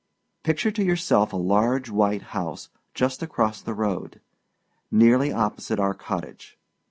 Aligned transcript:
Picture 0.41 0.71
to 0.71 0.83
yourself 0.83 1.31
a 1.31 1.37
large 1.37 1.91
white 1.91 2.23
house 2.33 2.69
just 2.95 3.21
across 3.21 3.61
the 3.61 3.75
road, 3.75 4.19
nearly 4.89 5.31
opposite 5.31 5.79
our 5.79 5.93
cottage. 5.93 6.57